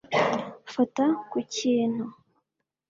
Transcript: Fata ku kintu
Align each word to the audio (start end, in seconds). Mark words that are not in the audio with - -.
Fata 0.73 1.05
ku 1.29 1.37
kintu 1.53 2.05